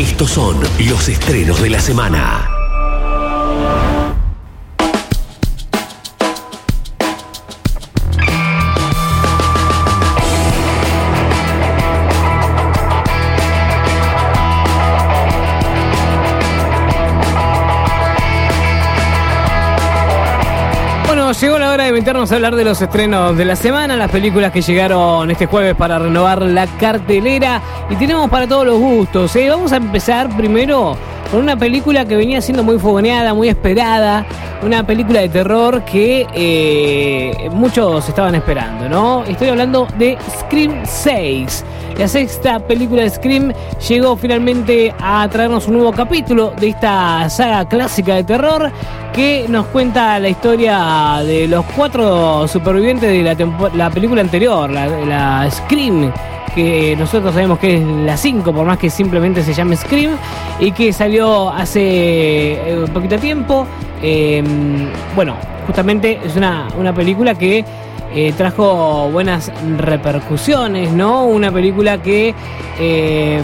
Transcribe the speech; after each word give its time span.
Estos 0.00 0.30
son 0.30 0.58
los 0.78 1.10
estrenos 1.10 1.60
de 1.60 1.68
la 1.68 1.78
semana. 1.78 2.49
Llegó 21.38 21.58
la 21.60 21.70
hora 21.70 21.84
de 21.84 21.92
meternos 21.92 22.32
a 22.32 22.34
hablar 22.34 22.56
de 22.56 22.64
los 22.64 22.82
estrenos 22.82 23.36
de 23.36 23.44
la 23.44 23.54
semana, 23.54 23.96
las 23.96 24.10
películas 24.10 24.50
que 24.52 24.62
llegaron 24.62 25.30
este 25.30 25.46
jueves 25.46 25.76
para 25.76 25.96
renovar 25.98 26.42
la 26.42 26.66
cartelera 26.66 27.62
y 27.88 27.94
tenemos 27.94 28.28
para 28.28 28.48
todos 28.48 28.66
los 28.66 28.78
gustos. 28.78 29.36
¿eh? 29.36 29.48
Vamos 29.48 29.72
a 29.72 29.76
empezar 29.76 30.28
primero 30.36 30.96
con 31.30 31.40
una 31.40 31.56
película 31.56 32.04
que 32.04 32.16
venía 32.16 32.40
siendo 32.40 32.64
muy 32.64 32.78
fogoneada, 32.78 33.34
muy 33.34 33.48
esperada, 33.48 34.26
una 34.62 34.84
película 34.84 35.20
de 35.20 35.28
terror 35.28 35.84
que 35.84 36.26
eh, 36.34 37.48
muchos 37.52 38.08
estaban 38.08 38.34
esperando, 38.34 38.88
¿no? 38.88 39.24
Estoy 39.24 39.48
hablando 39.48 39.86
de 39.96 40.18
Scream 40.40 40.80
6. 40.84 41.64
La 41.98 42.08
sexta 42.08 42.58
película 42.60 43.02
de 43.02 43.10
Scream 43.10 43.52
llegó 43.88 44.16
finalmente 44.16 44.92
a 45.00 45.28
traernos 45.28 45.68
un 45.68 45.74
nuevo 45.74 45.92
capítulo 45.92 46.52
de 46.58 46.68
esta 46.70 47.28
saga 47.28 47.68
clásica 47.68 48.14
de 48.14 48.24
terror 48.24 48.70
que 49.12 49.46
nos 49.48 49.66
cuenta 49.66 50.18
la 50.18 50.28
historia 50.28 51.20
de 51.24 51.46
los 51.46 51.64
cuatro 51.76 52.48
supervivientes 52.48 53.10
de 53.10 53.22
la, 53.22 53.70
la 53.74 53.90
película 53.90 54.22
anterior, 54.22 54.70
la 54.70 55.48
Scream, 55.50 56.12
que 56.54 56.96
nosotros 56.96 57.32
sabemos 57.32 57.58
que 57.58 57.76
es 57.76 57.82
la 57.82 58.16
5, 58.16 58.52
por 58.52 58.66
más 58.66 58.78
que 58.78 58.90
simplemente 58.90 59.42
se 59.42 59.54
llame 59.54 59.76
Scream, 59.76 60.16
y 60.58 60.72
que 60.72 60.92
salió 60.92 61.50
hace 61.50 61.80
eh, 61.82 62.84
un 62.86 62.90
poquito 62.92 63.14
de 63.16 63.20
tiempo. 63.20 63.66
Eh, 64.02 64.42
bueno, 65.14 65.36
justamente 65.66 66.20
es 66.24 66.36
una, 66.36 66.68
una 66.78 66.92
película 66.94 67.34
que 67.34 67.64
eh, 68.14 68.32
trajo 68.36 69.08
buenas 69.12 69.52
repercusiones, 69.78 70.90
¿no? 70.92 71.24
Una 71.24 71.52
película 71.52 72.00
que 72.02 72.34
eh, 72.78 73.40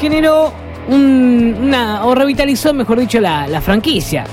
generó 0.00 0.52
un- 0.88 1.56
una, 1.62 2.04
o 2.06 2.14
revitalizó, 2.14 2.72
mejor 2.74 2.98
dicho, 3.00 3.20
la, 3.20 3.46
la 3.46 3.60
franquicia. 3.60 4.24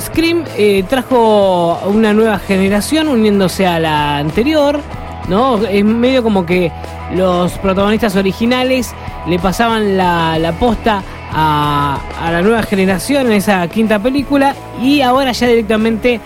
Scream 0.00 0.44
trajo 0.88 1.80
una 1.86 2.12
nueva 2.12 2.38
generación 2.38 3.08
uniéndose 3.08 3.66
a 3.66 3.80
la 3.80 4.18
anterior, 4.18 4.80
¿no? 5.28 5.64
Es 5.64 5.84
medio 5.84 6.22
como 6.22 6.44
que 6.46 6.72
los 7.14 7.52
protagonistas 7.58 8.16
originales 8.16 8.94
le 9.26 9.38
pasaban 9.38 9.96
la, 9.96 10.38
la 10.38 10.52
posta 10.52 11.02
a, 11.32 12.00
a 12.20 12.32
la 12.32 12.42
nueva 12.42 12.62
generación 12.62 13.26
en 13.26 13.32
esa 13.32 13.66
quinta 13.68 13.98
película 13.98 14.54
y 14.80 15.00
ahora 15.02 15.32
ya 15.32 15.46
directamente 15.46 16.20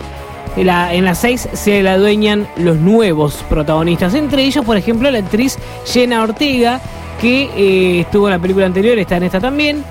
en 0.57 0.67
la, 0.67 0.93
en 0.95 1.05
la 1.05 1.15
6 1.15 1.49
se 1.53 1.83
la 1.83 1.95
adueñan 1.95 2.47
los 2.57 2.77
nuevos 2.77 3.45
protagonistas. 3.49 4.15
Entre 4.15 4.45
ellos, 4.45 4.65
por 4.65 4.77
ejemplo, 4.77 5.11
la 5.11 5.19
actriz 5.19 5.59
Jenna 5.87 6.23
Ortega, 6.23 6.81
que 7.21 7.45
eh, 7.57 8.01
estuvo 8.01 8.29
en 8.29 8.33
la 8.33 8.39
película 8.39 8.67
anterior, 8.67 8.99
está 8.99 9.17
en 9.17 9.25
esta 9.25 9.41
también, 9.41 9.85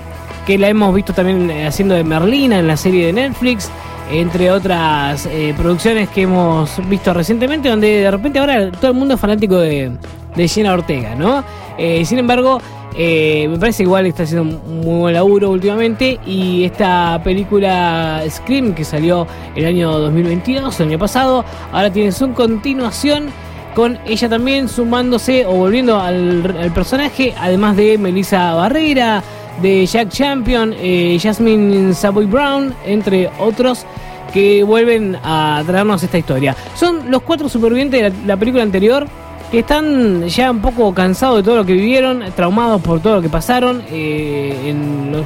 que 0.45 0.57
la 0.57 0.69
hemos 0.69 0.93
visto 0.93 1.13
también 1.13 1.49
eh, 1.49 1.67
haciendo 1.67 1.95
de 1.95 2.03
Merlina 2.03 2.59
en 2.59 2.67
la 2.67 2.77
serie 2.77 3.07
de 3.07 3.13
Netflix, 3.13 3.69
entre 4.11 4.51
otras 4.51 5.25
eh, 5.25 5.53
producciones 5.57 6.09
que 6.09 6.23
hemos 6.23 6.69
visto 6.89 7.13
recientemente, 7.13 7.69
donde 7.69 7.87
de 8.01 8.11
repente 8.11 8.39
ahora 8.39 8.71
todo 8.71 8.91
el 8.91 8.97
mundo 8.97 9.15
es 9.15 9.19
fanático 9.19 9.57
de, 9.57 9.91
de 10.35 10.69
Ortega, 10.69 11.15
¿no? 11.15 11.43
Eh, 11.77 12.03
sin 12.05 12.19
embargo, 12.19 12.61
eh, 12.97 13.47
me 13.49 13.57
parece 13.57 13.83
igual 13.83 14.03
que 14.03 14.09
está 14.09 14.23
haciendo 14.23 14.59
un 14.65 14.81
muy 14.81 14.99
buen 14.99 15.13
laburo 15.13 15.49
últimamente 15.49 16.19
y 16.25 16.65
esta 16.65 17.21
película 17.23 18.21
Scream 18.29 18.73
que 18.73 18.83
salió 18.83 19.25
el 19.55 19.65
año 19.65 19.97
2022, 19.97 20.77
el 20.81 20.89
año 20.89 20.99
pasado, 20.99 21.45
ahora 21.71 21.91
tiene 21.91 22.11
su 22.11 22.33
continuación 22.33 23.29
con 23.75 23.97
ella 24.05 24.27
también 24.27 24.67
sumándose 24.67 25.45
o 25.45 25.53
volviendo 25.53 25.97
al, 25.97 26.57
al 26.59 26.73
personaje, 26.73 27.33
además 27.39 27.77
de 27.77 27.97
Melissa 27.97 28.53
Barrera, 28.55 29.23
de 29.61 29.85
Jack 29.85 30.09
Champion, 30.09 30.73
eh, 30.77 31.17
Jasmine 31.21 31.93
Savoy 31.93 32.25
Brown, 32.25 32.73
entre 32.85 33.29
otros 33.39 33.85
que 34.33 34.63
vuelven 34.63 35.17
a 35.23 35.61
traernos 35.65 36.01
esta 36.03 36.17
historia. 36.17 36.55
Son 36.75 37.11
los 37.11 37.21
cuatro 37.23 37.49
supervivientes 37.49 38.01
de 38.01 38.09
la, 38.09 38.15
la 38.25 38.37
película 38.37 38.63
anterior 38.63 39.07
que 39.51 39.59
están 39.59 40.27
ya 40.29 40.49
un 40.49 40.61
poco 40.61 40.93
cansados 40.93 41.37
de 41.37 41.43
todo 41.43 41.57
lo 41.57 41.65
que 41.65 41.73
vivieron, 41.73 42.23
traumados 42.35 42.81
por 42.81 43.01
todo 43.01 43.15
lo 43.15 43.21
que 43.21 43.27
pasaron 43.27 43.83
eh, 43.91 44.73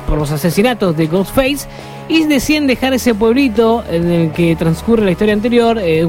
por 0.08 0.18
los 0.18 0.32
asesinatos 0.32 0.98
de 0.98 1.06
Ghostface 1.06 1.68
y 2.10 2.24
deciden 2.24 2.66
dejar 2.66 2.94
ese 2.94 3.14
pueblito 3.14 3.84
en 3.90 4.10
el 4.12 4.32
que 4.32 4.56
transcurre 4.56 5.06
la 5.06 5.12
historia 5.12 5.34
anterior, 5.36 5.78
eh, 5.80 6.08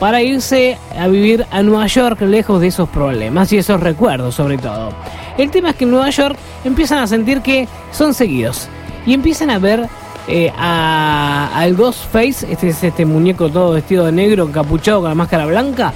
para 0.00 0.22
irse 0.22 0.76
a 0.98 1.06
vivir 1.06 1.46
a 1.52 1.62
Nueva 1.62 1.86
York 1.86 2.20
lejos 2.22 2.60
de 2.60 2.66
esos 2.68 2.88
problemas 2.88 3.52
y 3.52 3.58
esos 3.58 3.78
recuerdos 3.80 4.34
sobre 4.34 4.58
todo. 4.58 4.90
El 5.38 5.50
tema 5.50 5.70
es 5.70 5.76
que 5.76 5.84
en 5.84 5.92
Nueva 5.92 6.10
York 6.10 6.36
empiezan 6.64 6.98
a 6.98 7.06
sentir 7.06 7.42
que 7.42 7.68
son 7.92 8.12
seguidos 8.12 8.68
y 9.06 9.14
empiezan 9.14 9.50
a 9.50 9.58
ver 9.58 9.88
eh, 10.28 10.52
a- 10.56 11.50
al 11.54 11.74
Ghostface, 11.74 12.46
este 12.50 12.68
es 12.68 12.82
este 12.84 13.04
muñeco 13.04 13.48
todo 13.50 13.72
vestido 13.72 14.04
de 14.06 14.12
negro, 14.12 14.44
encapuchado 14.48 15.00
con 15.00 15.08
la 15.08 15.14
máscara 15.14 15.46
blanca, 15.46 15.92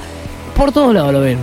por 0.56 0.72
todos 0.72 0.94
lados 0.94 1.12
lo 1.12 1.20
ven. 1.20 1.38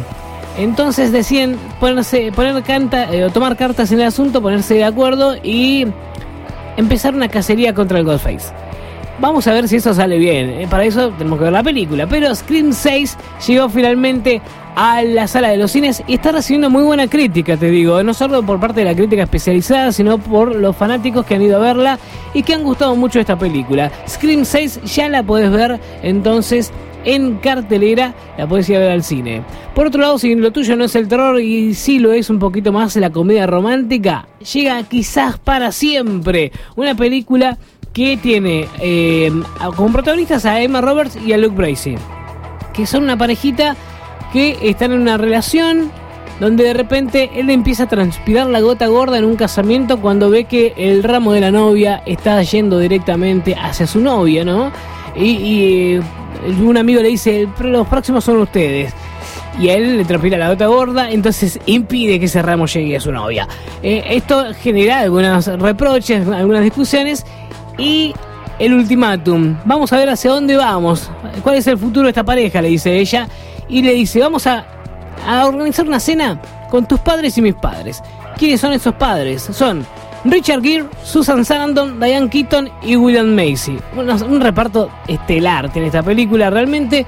Entonces 0.57 1.11
deciden 1.11 1.57
ponerse, 1.79 2.31
poner 2.33 2.61
canta, 2.63 3.13
eh, 3.13 3.29
tomar 3.33 3.55
cartas 3.55 3.91
en 3.91 4.01
el 4.01 4.07
asunto, 4.07 4.41
ponerse 4.41 4.73
de 4.75 4.83
acuerdo 4.83 5.35
y 5.41 5.87
empezar 6.77 7.15
una 7.15 7.29
cacería 7.29 7.73
contra 7.73 7.99
el 7.99 8.05
Ghostface. 8.05 8.53
Vamos 9.19 9.45
a 9.47 9.53
ver 9.53 9.67
si 9.67 9.75
eso 9.75 9.93
sale 9.93 10.17
bien. 10.17 10.49
eh, 10.49 10.67
Para 10.69 10.83
eso 10.83 11.09
tenemos 11.11 11.37
que 11.37 11.43
ver 11.45 11.53
la 11.53 11.63
película. 11.63 12.07
Pero 12.07 12.33
Scream 12.33 12.73
6 12.73 13.17
llegó 13.47 13.69
finalmente 13.69 14.41
a 14.75 15.03
la 15.03 15.27
sala 15.27 15.49
de 15.49 15.57
los 15.57 15.71
cines 15.71 16.01
y 16.07 16.15
está 16.15 16.31
recibiendo 16.31 16.69
muy 16.69 16.81
buena 16.83 17.07
crítica, 17.07 17.55
te 17.55 17.67
digo. 17.69 18.01
No 18.03 18.13
solo 18.15 18.41
por 18.41 18.59
parte 18.59 18.79
de 18.81 18.85
la 18.85 18.95
crítica 18.95 19.23
especializada, 19.23 19.91
sino 19.91 20.17
por 20.17 20.55
los 20.55 20.75
fanáticos 20.75 21.25
que 21.25 21.35
han 21.35 21.43
ido 21.43 21.57
a 21.57 21.59
verla 21.59 21.99
y 22.33 22.41
que 22.41 22.55
han 22.55 22.63
gustado 22.63 22.95
mucho 22.95 23.19
esta 23.19 23.37
película. 23.37 23.91
Scream 24.09 24.43
6 24.43 24.81
ya 24.85 25.07
la 25.07 25.21
podés 25.23 25.51
ver 25.51 25.79
entonces 26.01 26.71
en 27.05 27.37
cartelera, 27.37 28.13
la 28.37 28.47
podés 28.47 28.69
ir 28.69 28.77
a 28.77 28.79
ver 28.79 28.91
al 28.91 29.03
cine. 29.03 29.43
Por 29.75 29.87
otro 29.87 30.01
lado, 30.01 30.19
si 30.19 30.35
lo 30.35 30.51
tuyo 30.51 30.75
no 30.75 30.85
es 30.85 30.95
el 30.95 31.07
terror 31.07 31.39
y 31.39 31.73
sí 31.73 31.99
lo 31.99 32.11
es 32.11 32.29
un 32.29 32.39
poquito 32.39 32.71
más 32.71 32.95
la 32.95 33.09
comedia 33.09 33.47
romántica, 33.47 34.27
llega 34.53 34.81
quizás 34.83 35.37
para 35.39 35.71
siempre. 35.71 36.51
Una 36.75 36.95
película 36.95 37.57
que 37.93 38.17
tiene 38.17 38.67
eh, 38.79 39.31
como 39.75 39.91
protagonistas 39.91 40.45
a 40.45 40.61
Emma 40.61 40.81
Roberts 40.81 41.17
y 41.25 41.33
a 41.33 41.37
Luke 41.37 41.55
Bracey, 41.55 41.97
que 42.73 42.85
son 42.85 43.03
una 43.03 43.17
parejita 43.17 43.75
que 44.31 44.57
están 44.61 44.93
en 44.93 45.01
una 45.01 45.17
relación 45.17 45.91
donde 46.39 46.63
de 46.63 46.73
repente 46.73 47.29
él 47.35 47.49
empieza 47.51 47.83
a 47.83 47.87
transpirar 47.87 48.47
la 48.47 48.61
gota 48.61 48.87
gorda 48.87 49.17
en 49.19 49.25
un 49.25 49.35
casamiento 49.35 50.01
cuando 50.01 50.29
ve 50.31 50.45
que 50.45 50.73
el 50.75 51.03
ramo 51.03 51.33
de 51.33 51.41
la 51.41 51.51
novia 51.51 52.01
está 52.05 52.41
yendo 52.41 52.79
directamente 52.79 53.55
hacia 53.55 53.85
su 53.85 53.99
novia, 53.99 54.43
¿no? 54.43 54.71
Y, 55.15 55.29
y, 55.29 55.95
eh, 55.95 56.01
un 56.47 56.77
amigo 56.77 57.01
le 57.01 57.09
dice, 57.09 57.47
los 57.59 57.87
próximos 57.87 58.23
son 58.23 58.37
ustedes. 58.37 58.93
Y 59.59 59.67
él 59.67 59.97
le 59.97 60.05
transpira 60.05 60.37
la 60.37 60.49
gota 60.49 60.67
gorda, 60.67 61.11
entonces 61.11 61.59
impide 61.65 62.19
que 62.19 62.25
ese 62.25 62.41
ramo 62.41 62.65
llegue 62.67 62.95
a 62.95 62.99
su 62.99 63.11
novia. 63.11 63.47
Eh, 63.83 64.03
esto 64.09 64.53
genera 64.53 64.99
algunos 64.99 65.47
reproches, 65.47 66.27
algunas 66.27 66.63
discusiones 66.63 67.25
y 67.77 68.13
el 68.59 68.73
ultimátum. 68.73 69.57
Vamos 69.65 69.91
a 69.91 69.97
ver 69.97 70.09
hacia 70.09 70.31
dónde 70.31 70.55
vamos. 70.55 71.09
¿Cuál 71.43 71.55
es 71.55 71.67
el 71.67 71.77
futuro 71.77 72.05
de 72.05 72.09
esta 72.11 72.23
pareja? 72.23 72.61
Le 72.61 72.69
dice 72.69 72.97
ella. 72.97 73.27
Y 73.67 73.81
le 73.81 73.93
dice, 73.93 74.19
vamos 74.19 74.47
a, 74.47 74.65
a 75.27 75.45
organizar 75.45 75.85
una 75.85 75.99
cena 75.99 76.41
con 76.69 76.87
tus 76.87 76.99
padres 76.99 77.37
y 77.37 77.41
mis 77.41 77.55
padres. 77.55 78.01
¿Quiénes 78.37 78.61
son 78.61 78.73
esos 78.73 78.95
padres? 78.95 79.41
Son 79.51 79.85
Richard 80.23 80.61
Gere, 80.61 80.85
Susan 81.03 81.43
Sarandon, 81.43 81.99
Diane 81.99 82.29
Keaton 82.29 82.69
y 82.83 82.95
William 82.95 83.33
Macy. 83.33 83.77
Un 83.95 84.41
reparto 84.41 84.89
estelar 85.07 85.71
tiene 85.71 85.87
esta 85.87 86.03
película 86.03 86.49
realmente. 86.49 87.05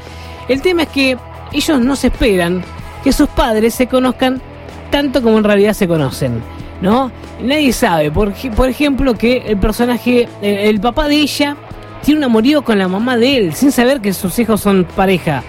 El 0.47 0.61
tema 0.61 0.83
es 0.83 0.89
que 0.89 1.17
ellos 1.51 1.79
no 1.79 1.95
se 1.95 2.07
esperan 2.07 2.63
que 3.03 3.13
sus 3.13 3.29
padres 3.29 3.75
se 3.75 3.87
conozcan 3.87 4.41
tanto 4.89 5.21
como 5.21 5.37
en 5.37 5.43
realidad 5.43 5.73
se 5.73 5.87
conocen. 5.87 6.41
¿No? 6.81 7.11
Nadie 7.41 7.71
sabe, 7.71 8.11
por 8.11 8.33
ejemplo, 8.67 9.13
que 9.13 9.37
el 9.45 9.57
personaje, 9.57 10.27
el, 10.41 10.55
el 10.57 10.81
papá 10.81 11.07
de 11.07 11.15
ella, 11.15 11.55
tiene 12.03 12.19
un 12.19 12.23
amorío 12.25 12.63
con 12.63 12.77
la 12.77 12.89
mamá 12.89 13.15
de 13.15 13.37
él, 13.37 13.53
sin 13.53 13.71
saber 13.71 14.01
que 14.01 14.11
sus 14.11 14.37
hijos 14.39 14.59
son 14.59 14.85
pareja. 14.95 15.43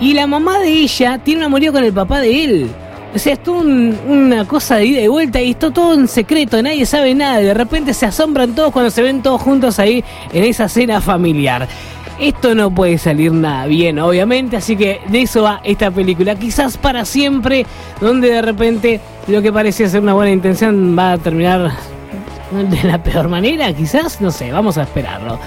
Y 0.00 0.14
la 0.14 0.26
mamá 0.26 0.58
de 0.58 0.70
ella 0.70 1.18
tiene 1.18 1.42
un 1.42 1.46
amorío 1.46 1.72
con 1.72 1.84
el 1.84 1.92
papá 1.92 2.20
de 2.20 2.44
él. 2.44 2.70
O 3.14 3.18
sea, 3.18 3.34
es 3.34 3.40
una 3.46 4.44
cosa 4.44 4.76
de 4.76 4.86
ida 4.86 5.00
y 5.00 5.06
vuelta 5.06 5.40
y 5.40 5.52
está 5.52 5.70
todo 5.70 5.94
en 5.94 6.08
secreto, 6.08 6.60
nadie 6.60 6.84
sabe 6.84 7.14
nada. 7.14 7.38
De 7.38 7.54
repente 7.54 7.94
se 7.94 8.06
asombran 8.06 8.56
todos 8.56 8.72
cuando 8.72 8.90
se 8.90 9.02
ven 9.02 9.22
todos 9.22 9.40
juntos 9.40 9.78
ahí 9.78 10.02
en 10.32 10.42
esa 10.42 10.68
cena 10.68 11.00
familiar. 11.00 11.68
esto 12.18 12.54
no 12.54 12.74
puede 12.74 12.98
salir 12.98 13.32
nada 13.32 13.66
bien, 13.66 13.98
obviamente, 14.00 14.56
así 14.56 14.76
que 14.76 15.00
de 15.08 15.22
eso 15.22 15.42
va 15.42 15.60
esta 15.62 15.90
película, 15.90 16.34
quizás 16.34 16.76
para 16.76 17.04
siempre, 17.04 17.66
donde 18.00 18.30
de 18.30 18.42
repente 18.42 19.00
lo 19.28 19.42
que 19.42 19.52
parecía 19.52 19.88
ser 19.88 20.00
una 20.02 20.14
buena 20.14 20.32
intención 20.32 20.96
va 20.98 21.12
a 21.12 21.18
terminar 21.18 21.72
de 22.70 22.82
la 22.82 23.02
peor 23.02 23.28
manera, 23.28 23.72
quizás, 23.72 24.20
no 24.20 24.30
sé, 24.30 24.50
vamos 24.50 24.78
a 24.78 24.82
esperarlo. 24.82 25.38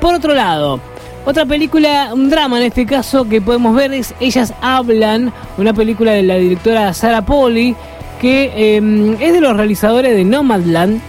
Por 0.00 0.14
otro 0.14 0.34
lado, 0.34 0.80
otra 1.24 1.46
película, 1.46 2.10
un 2.12 2.30
drama 2.30 2.58
en 2.58 2.64
este 2.64 2.84
caso, 2.84 3.28
que 3.28 3.40
podemos 3.40 3.74
ver 3.74 3.92
es 3.92 4.14
Ellas 4.20 4.52
Hablan, 4.60 5.32
una 5.56 5.72
película 5.72 6.12
de 6.12 6.22
la 6.22 6.36
directora 6.36 6.92
Sarah 6.92 7.24
Polly, 7.24 7.76
que 8.20 8.76
em, 8.76 9.14
es 9.20 9.32
de 9.32 9.40
los 9.40 9.56
realizadores 9.56 10.16
de 10.16 10.24
Nomadland, 10.24 11.00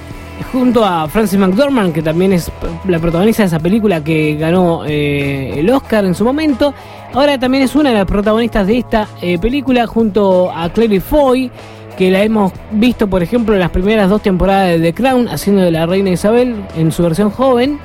junto 0.51 0.86
a 0.86 1.07
Francis 1.07 1.39
McDormand, 1.39 1.94
que 1.94 2.01
también 2.01 2.33
es 2.33 2.51
la 2.88 3.00
protagonista 3.00 3.44
de 3.44 3.48
esa 3.48 3.60
película 3.60 4.04
que 4.04 4.36
ganó 4.36 4.83
eh, 4.86 5.60
el 5.60 5.69
Oscar 5.69 6.06
en 6.06 6.13
su 6.13 6.24
momento. 6.24 6.74
Ahora 7.13 7.39
también 7.39 7.63
es 7.63 7.75
una 7.75 7.89
de 7.89 7.95
las 7.95 8.06
protagonistas 8.06 8.68
de 8.68 8.80
esta 8.80 9.07
eh, 9.21 9.38
película, 9.39 9.88
junto 9.88 10.51
a 10.51 10.69
Clary 10.69 11.00
Foy, 11.00 11.51
que 11.98 12.12
la 12.12 12.24
hemos 12.24 12.51
visto, 12.71 13.07
por 13.07 13.24
ejemplo, 13.24 13.54
en 13.54 13.62
las 13.62 13.71
primeras 13.71 14.09
dos 14.09 14.21
temporadas 14.21 14.69
de 14.69 14.80
The 14.80 14.94
Crown, 14.94 15.27
haciendo 15.27 15.62
de 15.63 15.71
la 15.71 15.86
reina 15.86 16.12
Isabel 16.12 16.56
en 16.75 16.92
su 16.92 17.04
versión 17.04 17.30
joven. 17.30 17.80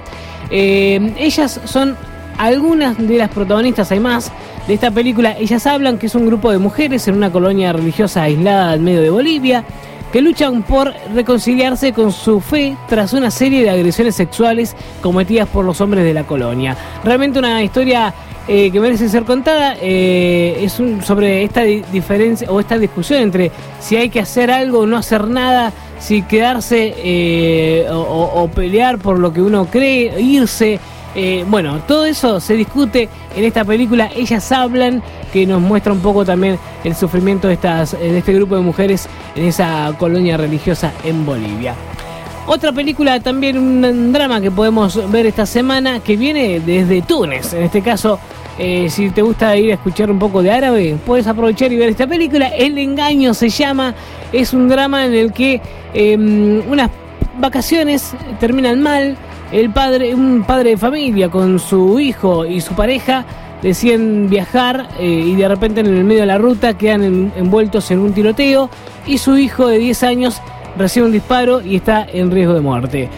Eh, 0.50 1.14
ellas 1.19 1.60
son 1.64 1.96
algunas 2.38 2.96
de 2.96 3.19
las 3.19 3.29
protagonistas, 3.29 3.93
hay 3.93 4.00
más, 4.00 4.32
de 4.67 4.75
esta 4.75 4.90
película. 4.90 5.37
Ellas 5.38 5.67
hablan 5.67 5.99
que 5.99 6.06
es 6.06 6.14
un 6.14 6.26
grupo 6.26 6.50
de 6.50 6.58
mujeres 6.58 7.06
en 7.08 7.17
una 7.17 7.31
colonia 7.31 7.73
religiosa 7.73 8.23
aislada 8.23 8.75
en 8.75 8.85
medio 8.85 9.02
de 9.02 9.11
Bolivia 9.11 9.64
que 10.12 10.23
luchan 10.23 10.62
por 10.62 10.94
reconciliarse 11.14 11.93
con 11.93 12.12
su 12.12 12.40
fe 12.40 12.76
tras 12.88 13.12
una 13.12 13.31
serie 13.31 13.62
de 13.62 13.70
agresiones 13.70 14.14
sexuales 14.14 14.75
cometidas 15.02 15.49
por 15.49 15.64
los 15.64 15.81
hombres 15.81 16.05
de 16.05 16.14
la 16.14 16.25
colonia. 16.25 16.76
Realmente 17.05 17.38
una 17.38 17.62
historia 17.62 18.14
eh, 18.46 18.70
que 18.70 18.81
merece 18.81 19.08
ser 19.11 19.25
contada 19.25 19.76
eh, 19.81 20.61
es 20.62 20.81
un, 20.81 21.02
sobre 21.02 21.44
esta 21.44 21.62
diferencia 21.62 22.50
o 22.50 22.61
esta 22.61 22.79
discusión 22.79 23.20
entre 23.20 23.50
si 23.81 23.96
hay 23.96 24.08
que 24.08 24.20
hacer 24.20 24.50
algo 24.50 24.81
o 24.81 24.87
no 24.87 24.96
hacer 24.96 25.29
nada, 25.29 25.73
si 25.99 26.23
quedarse 26.23 26.94
eh, 26.96 27.87
o 27.91 28.49
pelear 28.55 28.99
por 28.99 29.19
lo 29.19 29.32
que 29.32 29.43
uno 29.43 29.67
cree, 29.67 30.20
irse. 30.20 30.81
Eh, 31.14 31.44
bueno, 31.49 31.81
todo 31.87 32.05
eso 32.05 32.40
se 32.40 32.55
discute 32.55 33.08
en 33.34 33.44
esta 33.44 33.64
película. 33.64 34.10
Ellas 34.14 34.52
hablan, 34.52 35.02
que 35.32 35.46
nos 35.46 35.60
muestra 35.60 35.93
un 35.93 36.00
poco 36.00 36.25
también 36.25 36.58
el 36.84 36.94
sufrimiento 36.94 37.49
de, 37.49 37.55
estas, 37.55 37.93
de 37.93 38.19
este 38.19 38.32
grupo 38.32 38.56
de 38.56 38.62
mujeres 38.62 39.08
en 39.34 39.46
esa 39.46 39.93
colonia 39.99 40.37
religiosa 40.37 40.93
en 41.05 41.25
Bolivia. 41.26 41.75
Otra 42.46 42.72
película, 42.72 43.20
también 43.20 43.58
un 43.58 44.12
drama 44.12 44.40
que 44.40 44.50
podemos 44.50 45.10
ver 45.10 45.26
esta 45.26 45.44
semana, 45.44 46.00
que 46.00 46.16
viene 46.16 46.60
desde 46.60 47.02
Túnez. 47.02 47.52
En 47.52 47.64
este 47.64 47.82
caso, 47.82 48.19
eh, 48.58 48.88
si 48.88 49.10
te 49.10 49.20
gusta 49.22 49.55
ir 49.56 49.70
a 49.70 49.75
escuchar 49.75 50.10
un 50.10 50.19
poco 50.19 50.43
de 50.43 50.50
árabe, 50.50 50.96
puedes 51.05 51.26
aprovechar 51.26 51.70
y 51.72 51.76
ver 51.76 51.90
esta 51.90 52.06
película. 52.06 52.49
El 52.49 52.78
engaño 52.78 53.34
se 53.34 53.50
llama. 53.50 53.94
Es 54.32 54.55
un 54.55 54.66
drama 54.66 55.05
en 55.05 55.14
el 55.14 55.32
que 55.32 55.60
em, 55.93 56.62
unas 56.70 56.90
vacaciones 57.38 58.14
terminan 58.40 58.82
mal 58.82 59.16
el 59.52 59.70
padre, 59.70 60.14
un 60.14 60.44
padre 60.46 60.70
de 60.70 60.76
familia 60.76 61.30
con 61.30 61.58
su 61.58 61.98
hijo 61.98 62.44
y 62.44 62.60
su 62.60 62.74
pareja 62.74 63.24
deciden 63.62 64.28
viajar 64.28 64.88
eh, 65.00 65.06
y 65.06 65.34
de 65.34 65.48
repente 65.48 65.80
en 65.80 65.86
el 65.86 66.04
medio 66.04 66.20
de 66.20 66.26
la 66.26 66.38
ruta 66.38 66.76
quedan 66.76 67.32
envueltos 67.36 67.90
en 67.90 67.98
un 67.98 68.12
tiroteo 68.12 68.70
y 69.06 69.18
su 69.18 69.36
hijo 69.36 69.66
de 69.66 69.78
10 69.78 70.02
años 70.04 70.40
recibe 70.76 71.06
un 71.06 71.12
disparo 71.12 71.60
y 71.60 71.76
está 71.76 72.06
en 72.12 72.30
riesgo 72.30 72.54
de 72.54 72.60
muerte. 72.60 73.08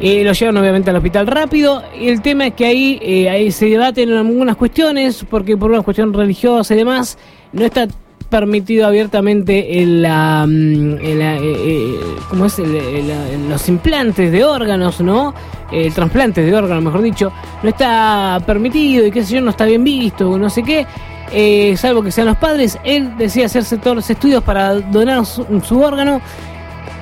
Eh, 0.00 0.24
lo 0.24 0.32
llevan 0.32 0.56
obviamente 0.56 0.88
al 0.88 0.96
hospital 0.96 1.26
rápido 1.26 1.82
y 1.98 2.08
el 2.08 2.22
tema 2.22 2.46
es 2.46 2.54
que 2.54 2.64
ahí, 2.64 2.98
eh, 3.02 3.28
ahí 3.28 3.50
se 3.50 3.66
debaten 3.66 4.10
algunas 4.12 4.56
cuestiones 4.56 5.26
porque 5.28 5.58
por 5.58 5.70
una 5.70 5.82
cuestión 5.82 6.14
religiosa 6.14 6.72
y 6.72 6.78
demás 6.78 7.18
no 7.52 7.66
está 7.66 7.86
permitido 8.30 8.86
abiertamente 8.86 9.82
el, 9.82 10.02
la, 10.02 10.46
mm, 10.46 10.94
eh, 11.00 11.38
eh, 11.42 12.00
¿cómo 12.30 12.46
es? 12.46 12.58
los 12.58 13.68
implantes 13.68 14.32
de 14.32 14.44
órganos, 14.44 15.00
¿no? 15.00 15.34
El 15.70 15.92
trasplante 15.92 16.42
de 16.42 16.54
órganos, 16.54 16.84
mejor 16.84 17.02
dicho, 17.02 17.32
no 17.62 17.68
está 17.68 18.40
permitido 18.46 19.06
y 19.06 19.10
qué 19.10 19.24
sé 19.24 19.34
yo, 19.34 19.40
no 19.40 19.50
está 19.50 19.66
bien 19.66 19.84
visto, 19.84 20.38
no 20.38 20.48
sé 20.48 20.62
qué. 20.62 20.86
Eh, 21.32 21.76
salvo 21.76 22.02
que 22.02 22.10
sean 22.10 22.26
los 22.26 22.36
padres, 22.38 22.78
él 22.84 23.16
decía 23.16 23.46
hacerse 23.46 23.78
todos 23.78 23.96
los 23.96 24.10
estudios 24.10 24.42
para 24.42 24.74
donar 24.74 25.24
su 25.26 25.80
órgano 25.80 26.20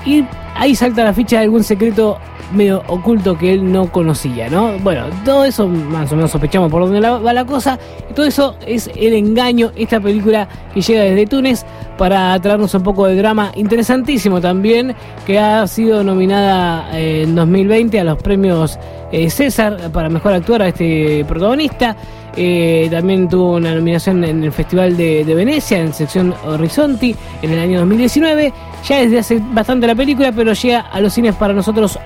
y 0.04 0.24
ahí 0.54 0.74
salta 0.74 1.04
la 1.04 1.14
ficha 1.14 1.36
de 1.36 1.44
algún 1.44 1.64
secreto 1.64 2.18
medio 2.52 2.82
oculto 2.88 3.36
que 3.36 3.54
él 3.54 3.70
no 3.72 3.90
conocía, 3.90 4.48
¿no? 4.48 4.78
Bueno, 4.78 5.04
todo 5.24 5.44
eso 5.44 5.66
más 5.66 6.10
o 6.12 6.16
menos 6.16 6.30
sospechamos 6.30 6.70
por 6.70 6.82
dónde 6.82 7.00
va 7.00 7.32
la 7.32 7.44
cosa. 7.44 7.78
Todo 8.14 8.26
eso 8.26 8.56
es 8.66 8.90
el 8.96 9.14
engaño, 9.14 9.70
esta 9.76 10.00
película 10.00 10.48
que 10.72 10.80
llega 10.80 11.02
desde 11.02 11.26
Túnez 11.26 11.64
para 11.96 12.38
traernos 12.40 12.72
un 12.74 12.82
poco 12.82 13.06
de 13.06 13.16
drama 13.16 13.52
interesantísimo 13.56 14.40
también, 14.40 14.94
que 15.26 15.38
ha 15.38 15.66
sido 15.66 16.02
nominada 16.02 16.96
eh, 16.96 17.22
en 17.24 17.34
2020 17.34 18.00
a 18.00 18.04
los 18.04 18.22
premios 18.22 18.78
eh, 19.12 19.28
César 19.30 19.90
para 19.92 20.08
mejor 20.08 20.32
actuar 20.32 20.62
a 20.62 20.68
este 20.68 21.24
protagonista. 21.26 21.96
Eh, 22.40 22.86
también 22.90 23.28
tuvo 23.28 23.56
una 23.56 23.74
nominación 23.74 24.22
en 24.22 24.44
el 24.44 24.52
Festival 24.52 24.96
de, 24.96 25.24
Venecia, 25.24 25.80
en 25.80 25.92
sección 25.92 26.32
Horizonti, 26.44 27.14
en 27.42 27.50
el 27.50 27.58
año 27.58 27.80
2019. 27.80 28.52
Ya 28.86 28.98
desde 29.00 29.18
hace 29.18 29.42
bastante 29.52 29.88
la 29.88 29.94
película, 29.96 30.30
pero 30.30 30.52
llega 30.52 30.80
a 30.80 31.00
los 31.00 31.12
cines 31.12 31.34
para 31.34 31.52
nosotros 31.52 31.98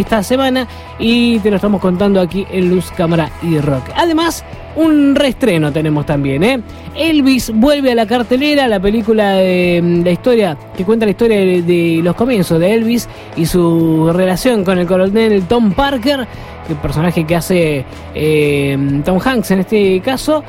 esta 0.00 0.22
semana 0.22 0.66
y 0.98 1.38
te 1.40 1.50
lo 1.50 1.56
estamos 1.56 1.80
contando 1.80 2.20
aquí 2.20 2.46
en 2.50 2.70
Luz, 2.70 2.90
Cámara 2.96 3.30
y 3.42 3.58
Rock. 3.58 3.84
Además, 3.96 4.44
un 4.76 5.14
reestreno 5.14 5.72
tenemos 5.72 6.06
también, 6.06 6.44
¿eh? 6.44 6.60
Elvis 6.94 7.50
vuelve 7.52 7.92
a 7.92 7.94
la 7.94 8.06
cartelera, 8.06 8.68
la 8.68 8.80
película 8.80 9.32
de 9.32 9.80
mm, 9.82 10.04
la 10.04 10.10
historia 10.10 10.58
que 10.76 10.84
cuenta 10.84 11.04
la 11.04 11.10
historia 11.10 11.38
de, 11.38 12.00
los 12.02 12.14
comienzos 12.14 12.60
de 12.60 12.74
Elvis 12.74 13.08
y 13.36 13.46
su 13.46 14.10
relación 14.12 14.64
con 14.64 14.78
el 14.78 14.86
coronel 14.86 15.42
Tom 15.44 15.72
Parker 15.72 16.26
el 16.68 16.76
personaje 16.76 17.24
que 17.24 17.36
hace 17.36 17.84
eh, 18.14 19.00
Tom 19.04 19.18
Hanks 19.24 19.50
en 19.52 19.60
este 19.60 20.00
caso, 20.00 20.44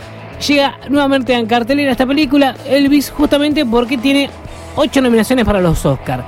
llega 0.45 0.77
nuevamente 0.89 1.35
a 1.35 1.45
cartelera 1.47 1.91
esta 1.91 2.05
película, 2.05 2.55
Elvis, 2.67 3.09
justamente 3.09 3.65
porque 3.65 3.97
tiene 3.97 4.29
ocho 4.75 5.01
nominaciones 5.01 5.45
para 5.45 5.61
los 5.61 5.85
Oscars. 5.85 6.23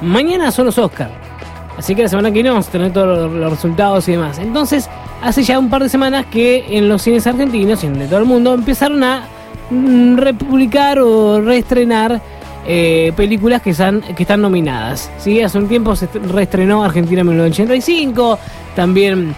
Mañana 0.00 0.50
son 0.50 0.66
los 0.66 0.78
Oscars. 0.78 1.25
Así 1.78 1.94
que 1.94 2.02
la 2.02 2.08
semana 2.08 2.30
que 2.30 2.34
viene 2.34 2.50
vamos 2.50 2.68
a 2.68 2.70
tener 2.70 2.92
todos 2.92 3.30
los 3.30 3.50
resultados 3.50 4.08
y 4.08 4.12
demás. 4.12 4.38
Entonces, 4.38 4.88
hace 5.22 5.42
ya 5.42 5.58
un 5.58 5.68
par 5.68 5.82
de 5.82 5.88
semanas 5.88 6.26
que 6.26 6.76
en 6.76 6.88
los 6.88 7.02
cines 7.02 7.26
argentinos 7.26 7.82
y 7.84 7.86
en 7.86 7.98
de 7.98 8.06
todo 8.06 8.20
el 8.20 8.24
mundo 8.24 8.54
empezaron 8.54 9.02
a 9.04 9.24
mm, 9.70 10.16
republicar 10.16 10.98
o 10.98 11.40
reestrenar 11.40 12.20
eh, 12.66 13.12
películas 13.14 13.62
que 13.62 13.70
están, 13.70 14.02
nominadas. 14.38 15.10
¿sí? 15.18 15.40
Hace 15.40 15.58
un 15.58 15.68
tiempo 15.68 15.94
se 15.94 16.06
reestrenó 16.06 16.82
Argentina 16.82 17.22
1985, 17.22 18.38
también 18.74 19.34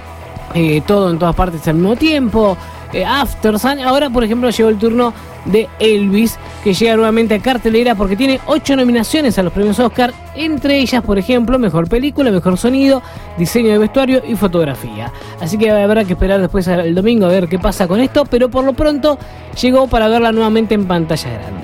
eh, 0.54 0.80
todo 0.86 1.10
en 1.10 1.18
todas 1.18 1.34
partes 1.34 1.66
al 1.68 1.74
mismo 1.74 1.96
tiempo. 1.96 2.56
Eh, 2.92 3.04
After 3.04 3.58
Sun, 3.58 3.80
ahora 3.80 4.10
por 4.10 4.24
ejemplo 4.24 4.50
llegó 4.50 4.68
el 4.68 4.78
turno 4.78 5.12
de 5.44 5.68
Elvis, 5.78 6.38
que 6.62 6.74
llega 6.74 6.96
nuevamente 6.96 7.34
a 7.34 7.38
cartelera 7.38 7.94
porque 7.94 8.16
tiene 8.16 8.40
ocho 8.46 8.76
nominaciones 8.76 9.38
a 9.38 9.42
los 9.42 9.52
premios 9.52 9.78
Oscar, 9.78 10.12
entre 10.34 10.78
ellas, 10.78 11.02
por 11.02 11.18
ejemplo, 11.18 11.58
mejor 11.58 11.88
película, 11.88 12.30
mejor 12.30 12.56
sonido, 12.58 13.02
diseño 13.36 13.72
de 13.72 13.78
vestuario 13.78 14.22
y 14.26 14.36
fotografía. 14.36 15.12
Así 15.40 15.58
que 15.58 15.70
habrá 15.70 16.04
que 16.04 16.12
esperar 16.12 16.40
después 16.40 16.66
el 16.68 16.94
domingo 16.94 17.26
a 17.26 17.30
ver 17.30 17.48
qué 17.48 17.58
pasa 17.58 17.88
con 17.88 18.00
esto, 18.00 18.24
pero 18.24 18.50
por 18.50 18.64
lo 18.64 18.72
pronto 18.72 19.18
llegó 19.60 19.86
para 19.86 20.08
verla 20.08 20.32
nuevamente 20.32 20.74
en 20.74 20.86
pantalla 20.86 21.30
grande. 21.30 21.58